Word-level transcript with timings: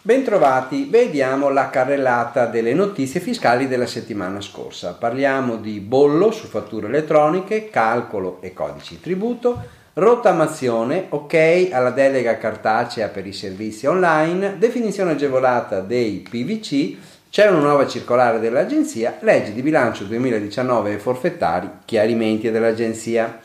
Bentrovati, 0.00 0.86
vediamo 0.88 1.50
la 1.50 1.68
carrellata 1.68 2.46
delle 2.46 2.72
notizie 2.72 3.20
fiscali 3.20 3.68
della 3.68 3.84
settimana 3.84 4.40
scorsa. 4.40 4.94
Parliamo 4.94 5.56
di 5.56 5.80
bollo 5.80 6.30
su 6.30 6.46
fatture 6.46 6.86
elettroniche, 6.86 7.68
calcolo 7.68 8.38
e 8.40 8.54
codici 8.54 8.98
tributo, 8.98 9.62
rottamazione, 9.92 11.04
ok 11.10 11.68
alla 11.70 11.90
delega 11.90 12.38
cartacea 12.38 13.08
per 13.08 13.26
i 13.26 13.34
servizi 13.34 13.84
online, 13.84 14.56
definizione 14.56 15.10
agevolata 15.10 15.80
dei 15.80 16.26
PVC, 16.26 16.96
c'è 17.28 17.48
una 17.48 17.60
nuova 17.60 17.86
circolare 17.86 18.40
dell'agenzia, 18.40 19.18
legge 19.20 19.52
di 19.52 19.60
bilancio 19.60 20.04
2019 20.04 20.94
e 20.94 20.98
forfettari, 20.98 21.68
chiarimenti 21.84 22.50
dell'agenzia. 22.50 23.40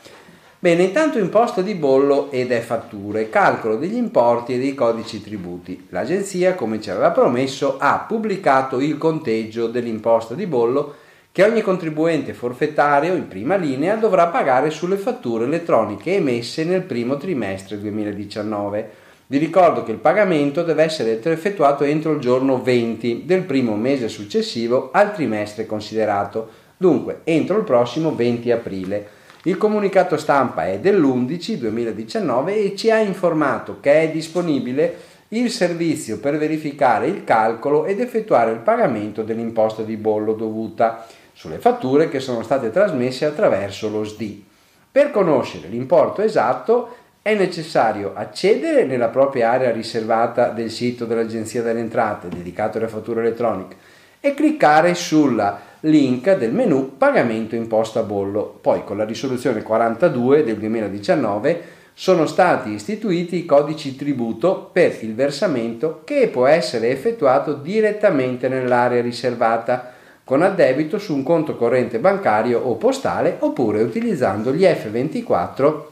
Bene, 0.62 0.84
intanto 0.84 1.18
imposta 1.18 1.60
di 1.60 1.74
bollo 1.74 2.30
ed 2.30 2.52
è 2.52 2.60
fatture, 2.60 3.28
calcolo 3.28 3.74
degli 3.74 3.96
importi 3.96 4.54
e 4.54 4.58
dei 4.58 4.76
codici 4.76 5.20
tributi. 5.20 5.88
L'agenzia, 5.88 6.54
come 6.54 6.80
ci 6.80 6.88
aveva 6.88 7.10
promesso, 7.10 7.78
ha 7.80 8.04
pubblicato 8.06 8.78
il 8.78 8.96
conteggio 8.96 9.66
dell'imposta 9.66 10.34
di 10.34 10.46
bollo 10.46 10.94
che 11.32 11.42
ogni 11.42 11.62
contribuente 11.62 12.32
forfettario 12.32 13.14
in 13.14 13.26
prima 13.26 13.56
linea 13.56 13.96
dovrà 13.96 14.28
pagare 14.28 14.70
sulle 14.70 14.98
fatture 14.98 15.46
elettroniche 15.46 16.14
emesse 16.14 16.62
nel 16.62 16.82
primo 16.82 17.16
trimestre 17.16 17.80
2019. 17.80 18.90
Vi 19.26 19.38
ricordo 19.38 19.82
che 19.82 19.90
il 19.90 19.98
pagamento 19.98 20.62
deve 20.62 20.84
essere 20.84 21.20
effettuato 21.20 21.82
entro 21.82 22.12
il 22.12 22.20
giorno 22.20 22.62
20 22.62 23.24
del 23.26 23.42
primo 23.42 23.74
mese 23.74 24.06
successivo 24.06 24.90
al 24.92 25.12
trimestre 25.12 25.66
considerato, 25.66 26.48
dunque 26.76 27.22
entro 27.24 27.58
il 27.58 27.64
prossimo 27.64 28.14
20 28.14 28.52
aprile. 28.52 29.20
Il 29.44 29.56
comunicato 29.56 30.16
stampa 30.16 30.68
è 30.68 30.78
dell'11 30.78 31.54
2019 31.54 32.54
e 32.54 32.76
ci 32.76 32.92
ha 32.92 33.00
informato 33.00 33.78
che 33.80 34.02
è 34.02 34.10
disponibile 34.12 35.10
il 35.28 35.50
servizio 35.50 36.20
per 36.20 36.38
verificare 36.38 37.08
il 37.08 37.24
calcolo 37.24 37.84
ed 37.84 37.98
effettuare 37.98 38.52
il 38.52 38.58
pagamento 38.58 39.24
dell'imposta 39.24 39.82
di 39.82 39.96
bollo 39.96 40.34
dovuta 40.34 41.04
sulle 41.32 41.58
fatture 41.58 42.08
che 42.08 42.20
sono 42.20 42.44
state 42.44 42.70
trasmesse 42.70 43.24
attraverso 43.24 43.88
lo 43.88 44.04
SDI. 44.04 44.46
Per 44.92 45.10
conoscere 45.10 45.66
l'importo 45.66 46.22
esatto 46.22 46.96
è 47.20 47.34
necessario 47.34 48.12
accedere 48.14 48.84
nella 48.84 49.08
propria 49.08 49.50
area 49.50 49.72
riservata 49.72 50.50
del 50.50 50.70
sito 50.70 51.04
dell'Agenzia 51.04 51.62
delle 51.62 51.80
Entrate 51.80 52.28
dedicato 52.28 52.78
alle 52.78 52.86
fatture 52.86 53.22
elettroniche 53.22 53.76
e 54.24 54.34
cliccare 54.34 54.94
sulla 54.94 55.60
link 55.80 56.36
del 56.36 56.52
menu 56.52 56.96
pagamento 56.96 57.56
imposta 57.56 58.04
bollo. 58.04 58.56
Poi 58.60 58.84
con 58.84 58.96
la 58.96 59.04
risoluzione 59.04 59.62
42 59.62 60.44
del 60.44 60.58
2019 60.58 61.62
sono 61.92 62.26
stati 62.26 62.70
istituiti 62.70 63.38
i 63.38 63.44
codici 63.44 63.96
tributo 63.96 64.70
per 64.72 64.96
il 65.00 65.16
versamento 65.16 66.02
che 66.04 66.28
può 66.28 66.46
essere 66.46 66.90
effettuato 66.90 67.54
direttamente 67.54 68.48
nell'area 68.48 69.02
riservata 69.02 69.92
con 70.22 70.40
addebito 70.42 70.98
su 70.98 71.14
un 71.14 71.24
conto 71.24 71.56
corrente 71.56 71.98
bancario 71.98 72.60
o 72.60 72.76
postale 72.76 73.36
oppure 73.40 73.82
utilizzando 73.82 74.52
gli 74.52 74.62
F24 74.62 75.82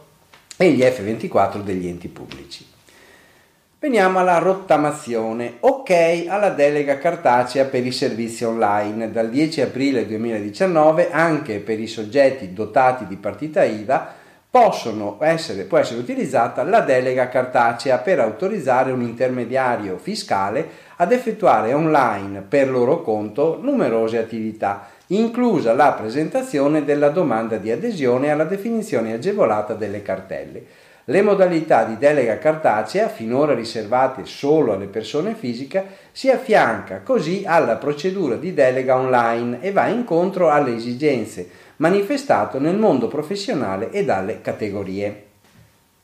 e 0.57 0.71
gli 0.71 0.83
F24 0.83 1.63
degli 1.63 1.89
enti 1.89 2.07
pubblici. 2.07 2.65
Veniamo 3.83 4.19
alla 4.19 4.37
rottamazione. 4.37 5.55
Ok 5.61 6.27
alla 6.29 6.51
delega 6.51 6.99
cartacea 6.99 7.65
per 7.65 7.87
i 7.87 7.93
servizi 7.93 8.45
online. 8.45 9.11
Dal 9.11 9.31
10 9.31 9.63
aprile 9.63 10.07
2019 10.07 11.11
anche 11.11 11.61
per 11.61 11.81
i 11.81 11.87
soggetti 11.87 12.53
dotati 12.53 13.07
di 13.07 13.17
partita 13.17 13.65
IVA 13.65 14.13
essere, 15.21 15.63
può 15.63 15.79
essere 15.79 15.99
utilizzata 15.99 16.63
la 16.63 16.81
delega 16.81 17.31
cartacea 17.31 17.97
per 17.97 18.21
autorizzare 18.21 18.93
un 18.93 19.01
intermediario 19.01 19.97
fiscale 19.97 20.69
ad 20.97 21.11
effettuare 21.13 21.73
online 21.73 22.43
per 22.43 22.69
loro 22.69 23.01
conto 23.01 23.59
numerose 23.63 24.19
attività, 24.19 24.89
inclusa 25.07 25.73
la 25.73 25.93
presentazione 25.93 26.85
della 26.85 27.09
domanda 27.09 27.57
di 27.57 27.71
adesione 27.71 28.31
alla 28.31 28.45
definizione 28.45 29.15
agevolata 29.15 29.73
delle 29.73 30.03
cartelle. 30.03 30.89
Le 31.05 31.23
modalità 31.23 31.85
di 31.85 31.97
delega 31.97 32.39
cartacea, 32.39 33.09
finora 33.09 33.55
riservate 33.55 34.27
solo 34.27 34.75
alle 34.75 34.87
persone 34.87 35.35
fisiche, 35.35 35.85
si 36.13 36.31
affianca 36.31 37.01
così 37.01 37.45
alla 37.47 37.77
procedura 37.77 38.37
di 38.37 38.53
delega 38.53 38.97
online 38.97 39.63
e 39.63 39.73
va 39.73 39.87
incontro 39.87 40.51
alle 40.51 40.75
esigenze 40.75 41.49
manifestate 41.77 42.59
nel 42.59 42.77
mondo 42.77 43.09
professionale 43.09 43.91
e 43.91 44.05
dalle 44.05 44.41
categorie. 44.43 45.25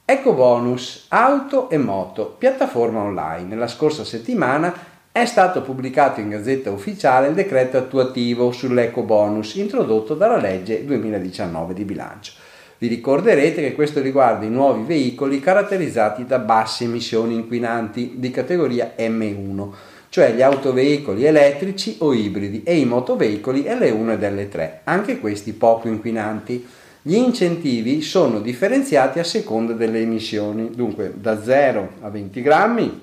Eco 0.05 0.33
bonus 0.35 1.07
auto 1.09 1.69
e 1.69 1.77
moto, 1.77 2.35
piattaforma 2.39 3.01
online. 3.01 3.55
La 3.57 3.67
scorsa 3.67 4.05
settimana 4.05 4.73
è 5.13 5.25
stato 5.25 5.63
pubblicato 5.63 6.21
in 6.21 6.29
Gazzetta 6.31 6.71
Ufficiale 6.71 7.29
il 7.29 7.35
decreto 7.35 7.77
attuativo 7.77 8.53
sull'eco 8.53 9.03
bonus 9.03 9.55
introdotto 9.55 10.15
dalla 10.15 10.37
legge 10.37 10.85
2019 10.85 11.75
di 11.75 11.85
bilancio. 11.85 12.33
Vi 12.79 12.89
ricorderete 12.89 13.63
che 13.63 13.75
questo 13.75 14.03
riguarda 14.03 14.45
i 14.45 14.51
nuovi 14.51 14.83
veicoli 14.83 15.41
caratterizzati 15.41 16.27
da 16.27 16.39
basse 16.39 16.85
emissioni 16.85 17.35
inquinanti 17.35 18.15
di 18.17 18.31
categoria 18.31 18.93
M1, 18.99 19.69
cioè 20.11 20.35
gli 20.35 20.43
autoveicoli 20.43 21.25
elettrici 21.25 21.97
o 22.01 22.13
ibridi 22.13 22.63
e 22.65 22.77
i 22.77 22.85
motoveicoli 22.85 23.63
L1 23.63 24.11
ed 24.11 24.23
L3, 24.23 24.71
anche 24.85 25.19
questi 25.21 25.55
poco 25.55 25.89
inquinanti. 25.89 26.67
Gli 27.01 27.15
incentivi 27.15 28.03
sono 28.03 28.41
differenziati 28.41 29.21
a 29.21 29.25
seconda 29.25 29.73
delle 29.73 30.01
emissioni, 30.01 30.71
dunque 30.75 31.15
da 31.15 31.43
0 31.43 31.93
a 32.03 32.11
20 32.11 32.43
grammi 32.43 33.01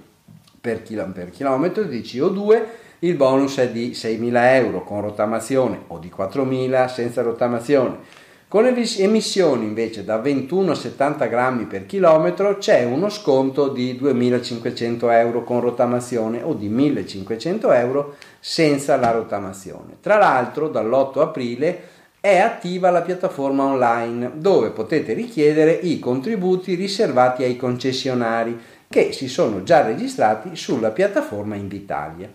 per, 0.62 0.84
chilometro 0.84 1.84
di 1.84 2.00
CO2 2.02 2.62
il 3.00 3.16
bonus 3.16 3.58
è 3.58 3.70
di 3.70 3.92
6.000 3.92 4.32
euro 4.56 4.84
con 4.84 5.02
rottamazione 5.02 5.80
o 5.88 5.98
di 5.98 6.12
4.000 6.16 6.88
senza 6.88 7.22
rottamazione 7.22 8.22
con 8.54 8.68
emissioni 8.68 9.66
invece 9.66 10.04
da 10.04 10.20
21 10.20 10.74
a 10.74 10.76
70 10.76 11.26
grammi 11.26 11.66
per 11.66 11.88
chilometro 11.88 12.60
c'è 12.60 12.84
uno 12.84 13.10
sconto 13.10 13.70
di 13.70 14.00
2.500 14.00 15.12
euro 15.12 15.44
con 15.44 15.60
rottamazione 15.60 16.44
o 16.44 16.54
di 16.54 16.70
1.500 16.70 17.74
euro 17.74 18.16
senza 18.40 18.96
la 18.98 19.10
rottamazione. 19.10 19.98
Tra 20.02 20.20
l'altro 20.20 20.68
dall'8 20.68 21.22
aprile 21.22 21.82
è 22.20 22.38
attiva 22.38 22.92
la 22.92 23.02
piattaforma 23.02 23.64
online 23.64 24.34
dove 24.36 24.70
potete 24.70 25.14
richiedere 25.14 25.72
i 25.72 25.98
contributi 25.98 26.76
riservati 26.76 27.42
ai 27.42 27.58
concessionari 27.58 28.56
che 28.88 29.14
si 29.14 29.30
sono 29.30 29.64
già 29.64 29.82
registrati 29.82 30.56
sulla 30.56 30.92
piattaforma 30.92 31.56
Invitalia. 31.56 32.30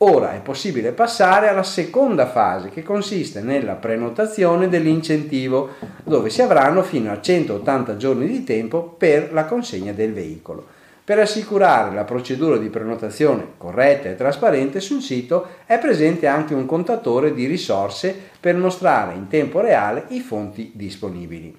Ora 0.00 0.34
è 0.34 0.40
possibile 0.40 0.92
passare 0.92 1.48
alla 1.48 1.62
seconda 1.62 2.26
fase 2.26 2.68
che 2.68 2.82
consiste 2.82 3.40
nella 3.40 3.76
prenotazione 3.76 4.68
dell'incentivo 4.68 5.70
dove 6.04 6.28
si 6.28 6.42
avranno 6.42 6.82
fino 6.82 7.10
a 7.10 7.18
180 7.18 7.96
giorni 7.96 8.26
di 8.26 8.44
tempo 8.44 8.82
per 8.82 9.32
la 9.32 9.46
consegna 9.46 9.92
del 9.92 10.12
veicolo. 10.12 10.66
Per 11.02 11.18
assicurare 11.18 11.94
la 11.94 12.04
procedura 12.04 12.58
di 12.58 12.68
prenotazione 12.68 13.52
corretta 13.56 14.10
e 14.10 14.16
trasparente 14.16 14.80
sul 14.80 15.00
sito 15.00 15.46
è 15.64 15.78
presente 15.78 16.26
anche 16.26 16.52
un 16.52 16.66
contatore 16.66 17.32
di 17.32 17.46
risorse 17.46 18.14
per 18.38 18.54
mostrare 18.54 19.14
in 19.14 19.28
tempo 19.28 19.60
reale 19.60 20.04
i 20.08 20.20
fonti 20.20 20.72
disponibili. 20.74 21.56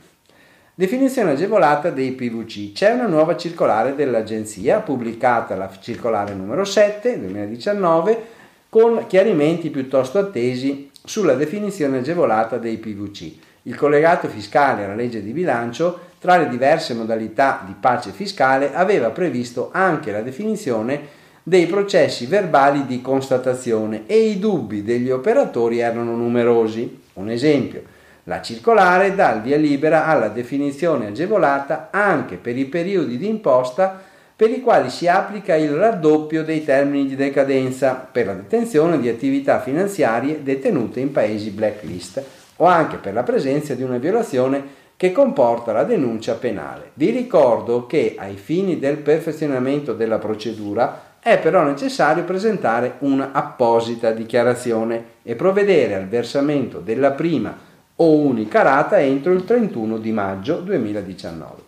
Definizione 0.79 1.31
agevolata 1.31 1.89
dei 1.89 2.11
PVC. 2.11 2.71
C'è 2.71 2.91
una 2.91 3.07
nuova 3.07 3.35
circolare 3.35 3.95
dell'agenzia, 3.95 4.81
pubblicata 4.81 5.55
la 5.55 5.71
circolare 5.81 6.35
numero 6.35 6.63
7 6.63 7.19
2019, 7.19 8.25
con 8.69 9.05
chiarimenti 9.07 9.71
piuttosto 9.71 10.19
attesi 10.19 10.91
sulla 11.03 11.33
definizione 11.33 11.97
agevolata 11.97 12.59
dei 12.59 12.77
PVC. 12.77 13.31
Il 13.63 13.75
collegato 13.75 14.27
fiscale 14.27 14.83
alla 14.83 14.93
legge 14.93 15.23
di 15.23 15.31
bilancio, 15.31 16.00
tra 16.19 16.38
le 16.38 16.47
diverse 16.47 16.94
modalità 16.94 17.63
di 17.65 17.74
pace 17.79 18.12
fiscale, 18.12 18.75
aveva 18.75 19.09
previsto 19.09 19.71
anche 19.74 20.12
la 20.12 20.21
definizione 20.21 21.01
dei 21.41 21.65
processi 21.65 22.27
verbali 22.27 22.85
di 22.85 23.01
constatazione 23.01 24.03
e 24.06 24.29
i 24.29 24.38
dubbi 24.38 24.83
degli 24.83 25.09
operatori 25.09 25.79
erano 25.79 26.15
numerosi. 26.15 27.01
Un 27.13 27.31
esempio, 27.31 27.81
la 28.27 28.41
circolare 28.41 29.15
dà 29.15 29.35
il 29.35 29.41
via 29.41 29.57
libera 29.57 30.06
alla 30.06 30.27
definizione 30.27 31.07
agevolata 31.07 31.88
anche 31.91 32.35
per 32.35 32.57
i 32.57 32.65
periodi 32.65 33.18
di 33.18 33.27
imposta 33.27 34.03
per 34.35 34.50
i 34.50 34.62
quali 34.62 34.89
si 34.89 35.07
applica 35.07 35.56
il 35.56 35.71
raddoppio 35.71 36.44
dei 36.44 36.63
termini 36.63 37.07
di 37.07 37.15
decadenza 37.15 37.94
per 37.94 38.25
la 38.25 38.33
detenzione 38.33 39.00
di 39.00 39.07
attività 39.07 39.62
finanziarie 39.62 40.44
detenute 40.44 41.00
in 41.00 41.12
paesi 41.12 41.51
blacklist 41.51 42.24
o 42.57 42.65
anche 42.65 42.97
per 42.97 43.13
la 43.13 43.24
presenza 43.24 43.74
di 43.75 43.81
una 43.81 43.97
violazione 43.97 44.85
che 44.97 45.12
comporta 45.12 45.71
la 45.71 45.83
denuncia 45.83 46.33
penale. 46.33 46.91
Vi 46.95 47.12
ricordo 47.12 47.85
che 47.85 48.15
ai 48.18 48.35
fini 48.35 48.77
del 48.77 48.97
perfezionamento 48.97 49.94
della 49.94 50.18
procedura 50.18 51.15
è 51.19 51.39
però 51.39 51.63
necessario 51.63 52.24
presentare 52.24 52.95
un'apposita 53.00 54.12
dichiarazione 54.12 55.03
e 55.24 55.35
provvedere 55.35 55.95
al 55.95 56.07
versamento 56.07 56.79
della 56.79 57.12
prima 57.12 57.66
o 57.97 58.11
unica 58.11 58.61
rata 58.61 58.99
entro 58.99 59.33
il 59.33 59.44
31 59.44 59.97
di 59.97 60.11
maggio 60.11 60.59
2019. 60.59 61.65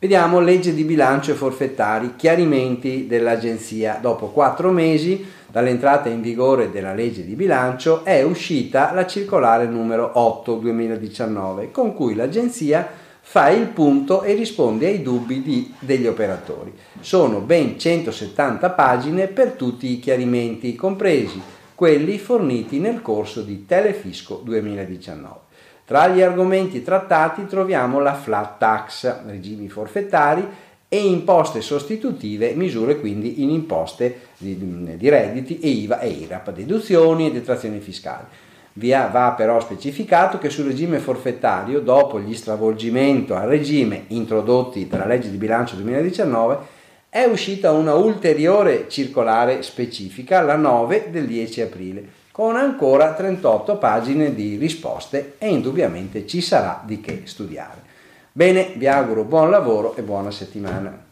Vediamo 0.00 0.38
legge 0.38 0.74
di 0.74 0.84
bilancio 0.84 1.32
e 1.32 1.34
forfettari, 1.34 2.14
chiarimenti 2.14 3.08
dell'Agenzia. 3.08 3.98
Dopo 4.00 4.28
quattro 4.28 4.70
mesi 4.70 5.26
dall'entrata 5.50 6.08
in 6.08 6.20
vigore 6.20 6.70
della 6.70 6.94
legge 6.94 7.24
di 7.24 7.34
bilancio 7.34 8.04
è 8.04 8.22
uscita 8.22 8.92
la 8.92 9.06
circolare 9.06 9.66
numero 9.66 10.12
8 10.14 10.54
2019 10.54 11.72
con 11.72 11.94
cui 11.94 12.14
l'Agenzia 12.14 12.88
fa 13.20 13.50
il 13.50 13.66
punto 13.66 14.22
e 14.22 14.34
risponde 14.34 14.86
ai 14.86 15.02
dubbi 15.02 15.42
di, 15.42 15.74
degli 15.80 16.06
operatori. 16.06 16.72
Sono 17.00 17.40
ben 17.40 17.78
170 17.78 18.70
pagine 18.70 19.26
per 19.26 19.50
tutti 19.50 19.90
i 19.90 19.98
chiarimenti, 19.98 20.76
compresi 20.76 21.42
quelli 21.78 22.18
forniti 22.18 22.80
nel 22.80 23.02
corso 23.02 23.42
di 23.42 23.64
Telefisco 23.64 24.40
2019. 24.42 25.38
Tra 25.84 26.08
gli 26.08 26.20
argomenti 26.20 26.82
trattati 26.82 27.46
troviamo 27.46 28.00
la 28.00 28.14
flat 28.14 28.58
tax, 28.58 29.24
regimi 29.26 29.68
forfettari 29.68 30.44
e 30.88 31.06
imposte 31.06 31.60
sostitutive, 31.60 32.52
misure 32.54 32.98
quindi 32.98 33.44
in 33.44 33.50
imposte 33.50 34.22
di, 34.38 34.96
di 34.96 35.08
redditi 35.08 35.60
e 35.60 35.68
IVA 35.68 36.00
e 36.00 36.08
IRAP, 36.08 36.50
deduzioni 36.50 37.28
e 37.28 37.32
detrazioni 37.32 37.78
fiscali. 37.78 38.26
Via, 38.72 39.06
va 39.06 39.34
però 39.36 39.60
specificato 39.60 40.38
che 40.38 40.50
sul 40.50 40.64
regime 40.64 40.98
forfettario, 40.98 41.78
dopo 41.78 42.18
gli 42.18 42.34
stravolgimenti 42.34 43.32
al 43.32 43.46
regime 43.46 44.06
introdotti 44.08 44.88
dalla 44.88 45.06
legge 45.06 45.30
di 45.30 45.36
bilancio 45.36 45.76
2019, 45.76 46.58
è 47.10 47.24
uscita 47.24 47.72
una 47.72 47.94
ulteriore 47.94 48.88
circolare 48.88 49.62
specifica, 49.62 50.42
la 50.42 50.56
9 50.56 51.08
del 51.10 51.26
10 51.26 51.62
aprile, 51.62 52.08
con 52.30 52.56
ancora 52.56 53.14
38 53.14 53.78
pagine 53.78 54.34
di 54.34 54.56
risposte 54.56 55.36
e 55.38 55.48
indubbiamente 55.48 56.26
ci 56.26 56.40
sarà 56.40 56.82
di 56.84 57.00
che 57.00 57.22
studiare. 57.24 57.82
Bene, 58.30 58.72
vi 58.76 58.86
auguro 58.86 59.24
buon 59.24 59.50
lavoro 59.50 59.96
e 59.96 60.02
buona 60.02 60.30
settimana. 60.30 61.07